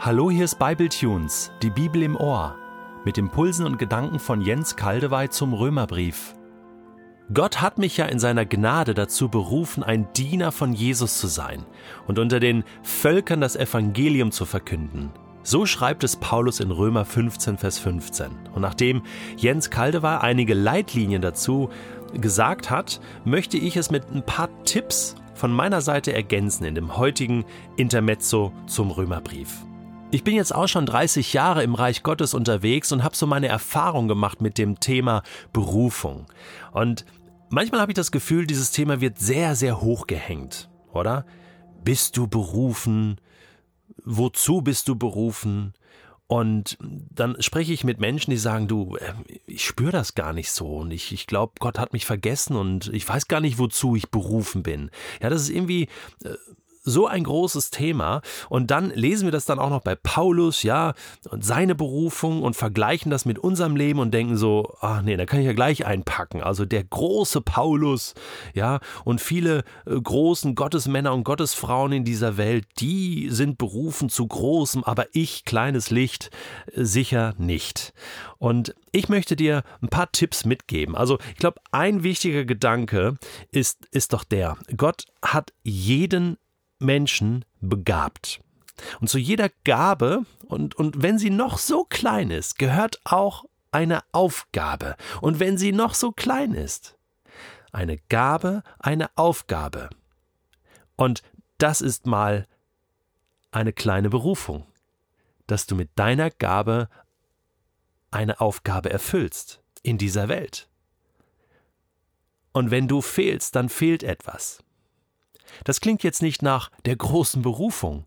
[0.00, 2.54] Hallo, hier ist Bibletunes, die Bibel im Ohr,
[3.04, 6.36] mit Impulsen und Gedanken von Jens Kaldewey zum Römerbrief.
[7.34, 11.66] Gott hat mich ja in seiner Gnade dazu berufen, ein Diener von Jesus zu sein
[12.06, 15.10] und unter den Völkern das Evangelium zu verkünden.
[15.42, 18.28] So schreibt es Paulus in Römer 15, Vers 15.
[18.54, 19.02] Und nachdem
[19.36, 21.70] Jens Kaldewey einige Leitlinien dazu
[22.14, 26.96] gesagt hat, möchte ich es mit ein paar Tipps von meiner Seite ergänzen in dem
[26.96, 27.44] heutigen
[27.76, 29.67] Intermezzo zum Römerbrief.
[30.10, 33.48] Ich bin jetzt auch schon 30 Jahre im Reich Gottes unterwegs und habe so meine
[33.48, 36.26] Erfahrung gemacht mit dem Thema Berufung.
[36.72, 37.04] Und
[37.50, 41.26] manchmal habe ich das Gefühl, dieses Thema wird sehr, sehr hoch gehängt, oder?
[41.84, 43.20] Bist du berufen?
[44.02, 45.74] Wozu bist du berufen?
[46.26, 49.12] Und dann spreche ich mit Menschen, die sagen, du, äh,
[49.46, 52.88] ich spüre das gar nicht so und ich, ich glaube, Gott hat mich vergessen und
[52.92, 54.90] ich weiß gar nicht, wozu ich berufen bin.
[55.22, 55.88] Ja, das ist irgendwie
[56.24, 56.34] äh,
[56.82, 58.22] so ein großes Thema.
[58.48, 60.94] Und dann lesen wir das dann auch noch bei Paulus, ja,
[61.30, 65.26] und seine Berufung und vergleichen das mit unserem Leben und denken so, ach nee, da
[65.26, 66.42] kann ich ja gleich einpacken.
[66.42, 68.14] Also der große Paulus,
[68.54, 74.26] ja, und viele äh, großen Gottesmänner und Gottesfrauen in dieser Welt, die sind berufen zu
[74.26, 76.30] großem, aber ich, kleines Licht,
[76.72, 77.92] äh, sicher nicht.
[78.38, 80.94] Und ich möchte dir ein paar Tipps mitgeben.
[80.94, 83.16] Also ich glaube, ein wichtiger Gedanke
[83.50, 86.38] ist, ist doch der, Gott hat jeden
[86.78, 88.40] Menschen begabt.
[89.00, 94.02] Und zu jeder Gabe, und, und wenn sie noch so klein ist, gehört auch eine
[94.12, 94.96] Aufgabe.
[95.20, 96.96] Und wenn sie noch so klein ist,
[97.72, 99.90] eine Gabe, eine Aufgabe.
[100.96, 101.22] Und
[101.58, 102.46] das ist mal
[103.50, 104.66] eine kleine Berufung,
[105.46, 106.88] dass du mit deiner Gabe
[108.10, 110.68] eine Aufgabe erfüllst in dieser Welt.
[112.52, 114.64] Und wenn du fehlst, dann fehlt etwas.
[115.64, 118.06] Das klingt jetzt nicht nach der großen Berufung,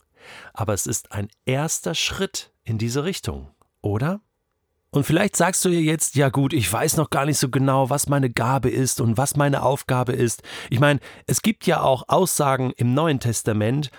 [0.53, 3.49] aber es ist ein erster Schritt in diese Richtung,
[3.81, 4.21] oder?
[4.93, 7.89] Und vielleicht sagst du dir jetzt, ja gut, ich weiß noch gar nicht so genau,
[7.89, 10.43] was meine Gabe ist und was meine Aufgabe ist.
[10.69, 13.89] Ich meine, es gibt ja auch Aussagen im Neuen Testament,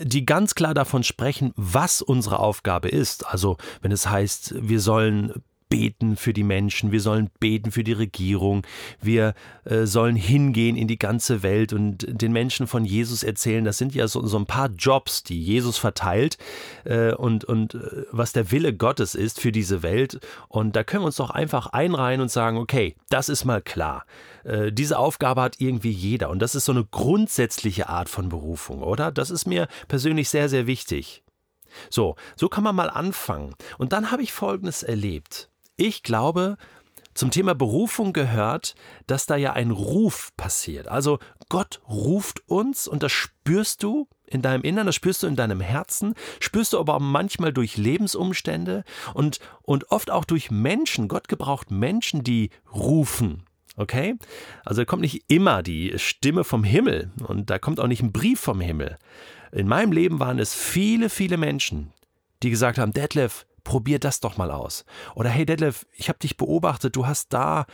[0.00, 3.26] die ganz klar davon sprechen, was unsere Aufgabe ist.
[3.26, 5.32] Also wenn es heißt, wir sollen
[5.68, 8.66] beten für die Menschen, wir sollen beten für die Regierung,
[9.00, 9.34] wir
[9.64, 13.64] äh, sollen hingehen in die ganze Welt und den Menschen von Jesus erzählen.
[13.64, 16.38] Das sind ja so, so ein paar Jobs, die Jesus verteilt
[16.84, 20.20] äh, und, und äh, was der Wille Gottes ist für diese Welt.
[20.48, 24.04] Und da können wir uns doch einfach einreihen und sagen, okay, das ist mal klar.
[24.44, 28.82] Äh, diese Aufgabe hat irgendwie jeder und das ist so eine grundsätzliche Art von Berufung,
[28.82, 29.12] oder?
[29.12, 31.22] Das ist mir persönlich sehr, sehr wichtig.
[31.90, 33.54] So, so kann man mal anfangen.
[33.76, 35.50] Und dann habe ich Folgendes erlebt.
[35.80, 36.56] Ich glaube,
[37.14, 38.74] zum Thema Berufung gehört,
[39.06, 40.88] dass da ja ein Ruf passiert.
[40.88, 45.36] Also Gott ruft uns und das spürst du in deinem Innern, das spürst du in
[45.36, 48.82] deinem Herzen, spürst du aber auch manchmal durch Lebensumstände
[49.14, 51.06] und, und oft auch durch Menschen.
[51.06, 53.44] Gott gebraucht Menschen, die rufen.
[53.76, 54.16] Okay?
[54.64, 58.10] Also da kommt nicht immer die Stimme vom Himmel und da kommt auch nicht ein
[58.10, 58.98] Brief vom Himmel.
[59.52, 61.92] In meinem Leben waren es viele, viele Menschen,
[62.42, 64.86] die gesagt haben, Detlef, probier das doch mal aus.
[65.14, 67.66] Oder hey Detlef, ich habe dich beobachtet, du hast da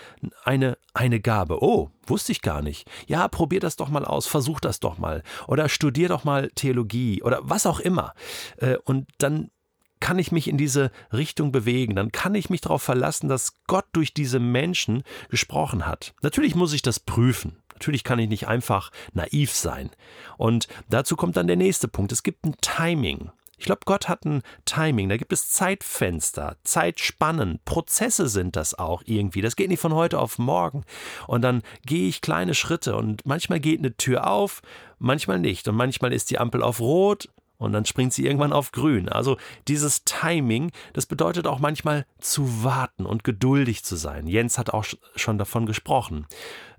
[0.42, 1.62] eine, eine Gabe.
[1.62, 2.90] Oh, wusste ich gar nicht.
[3.06, 5.22] Ja, probier das doch mal aus, versuch das doch mal.
[5.46, 8.12] Oder studier doch mal Theologie oder was auch immer.
[8.56, 9.52] Äh, und dann
[10.00, 13.86] kann ich mich in diese Richtung bewegen, dann kann ich mich darauf verlassen, dass Gott
[13.92, 16.12] durch diese Menschen gesprochen hat.
[16.22, 17.62] Natürlich muss ich das prüfen.
[17.74, 19.90] Natürlich kann ich nicht einfach naiv sein.
[20.38, 22.10] Und dazu kommt dann der nächste Punkt.
[22.10, 23.30] Es gibt ein Timing.
[23.58, 29.02] Ich glaube, Gott hat ein Timing, da gibt es Zeitfenster, Zeitspannen, Prozesse sind das auch
[29.06, 29.42] irgendwie.
[29.42, 30.84] Das geht nicht von heute auf morgen.
[31.26, 34.62] Und dann gehe ich kleine Schritte und manchmal geht eine Tür auf,
[34.98, 35.68] manchmal nicht.
[35.68, 39.08] Und manchmal ist die Ampel auf Rot und dann springt sie irgendwann auf grün.
[39.08, 39.36] Also
[39.68, 44.26] dieses Timing, das bedeutet auch manchmal zu warten und geduldig zu sein.
[44.26, 44.84] Jens hat auch
[45.16, 46.26] schon davon gesprochen.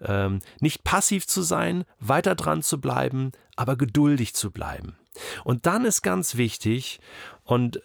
[0.01, 4.97] Ähm, nicht passiv zu sein, weiter dran zu bleiben, aber geduldig zu bleiben.
[5.43, 6.99] Und dann ist ganz wichtig,
[7.43, 7.81] und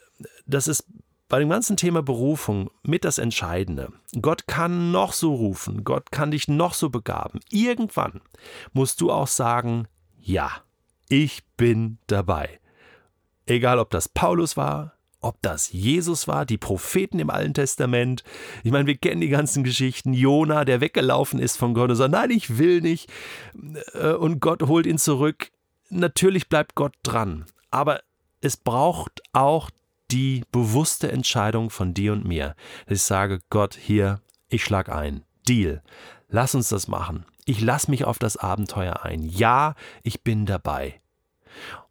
[0.46, 0.86] das ist
[1.28, 3.92] bei dem ganzen Thema Berufung mit das Entscheidende.
[4.20, 7.40] Gott kann noch so rufen, Gott kann dich noch so begaben.
[7.50, 8.20] Irgendwann
[8.72, 9.86] musst du auch sagen,
[10.18, 10.50] ja,
[11.08, 12.60] ich bin dabei.
[13.46, 18.24] Egal ob das Paulus war, ob das Jesus war, die Propheten im Alten Testament.
[18.64, 20.14] Ich meine, wir kennen die ganzen Geschichten.
[20.14, 23.10] Jona, der weggelaufen ist von Gott und sagt, nein, ich will nicht.
[23.92, 25.50] Äh, und Gott holt ihn zurück
[25.90, 28.00] natürlich bleibt Gott dran, aber
[28.40, 29.70] es braucht auch
[30.10, 32.56] die bewusste Entscheidung von dir und mir,
[32.86, 35.24] ich sage, Gott, hier, ich schlag ein.
[35.48, 35.82] Deal.
[36.28, 37.24] Lass uns das machen.
[37.44, 39.22] Ich lass mich auf das Abenteuer ein.
[39.22, 41.00] Ja, ich bin dabei.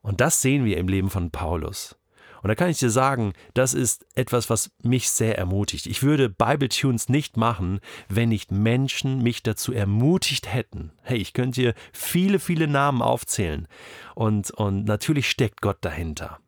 [0.01, 1.98] Und das sehen wir im Leben von Paulus.
[2.41, 5.87] Und da kann ich dir sagen, das ist etwas, was mich sehr ermutigt.
[5.87, 10.91] Ich würde Bible Tunes nicht machen, wenn nicht Menschen mich dazu ermutigt hätten.
[11.03, 13.67] Hey, ich könnte dir viele, viele Namen aufzählen.
[14.15, 16.39] Und, und natürlich steckt Gott dahinter.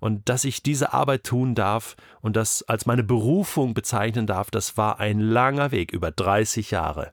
[0.00, 4.76] Und dass ich diese Arbeit tun darf und das als meine Berufung bezeichnen darf, das
[4.76, 7.12] war ein langer Weg, über 30 Jahre.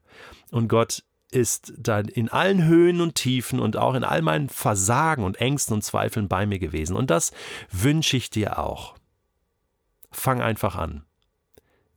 [0.52, 1.04] Und Gott
[1.34, 5.74] ist dann in allen Höhen und Tiefen und auch in all meinen Versagen und Ängsten
[5.74, 6.96] und Zweifeln bei mir gewesen.
[6.96, 7.32] Und das
[7.72, 8.96] wünsche ich dir auch.
[10.12, 11.04] Fang einfach an.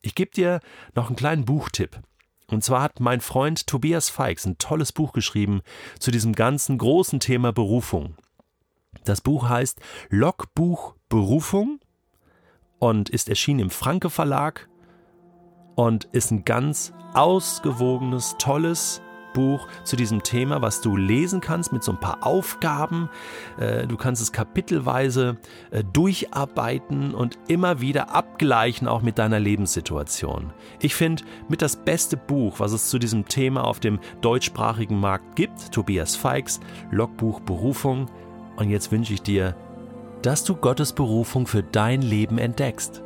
[0.00, 0.60] Ich gebe dir
[0.94, 2.00] noch einen kleinen Buchtipp.
[2.48, 5.62] Und zwar hat mein Freund Tobias Feix ein tolles Buch geschrieben
[5.98, 8.16] zu diesem ganzen großen Thema Berufung.
[9.04, 11.80] Das Buch heißt Logbuch Berufung
[12.78, 14.68] und ist erschienen im Franke Verlag
[15.74, 19.02] und ist ein ganz ausgewogenes, tolles
[19.36, 23.10] Buch zu diesem Thema, was du lesen kannst mit so ein paar Aufgaben.
[23.58, 25.36] Äh, du kannst es kapitelweise
[25.70, 30.54] äh, durcharbeiten und immer wieder abgleichen, auch mit deiner Lebenssituation.
[30.80, 35.36] Ich finde mit das beste Buch, was es zu diesem Thema auf dem deutschsprachigen Markt
[35.36, 36.58] gibt, Tobias Feix,
[36.90, 38.06] Logbuch Berufung.
[38.56, 39.54] Und jetzt wünsche ich dir,
[40.22, 43.02] dass du Gottes Berufung für dein Leben entdeckst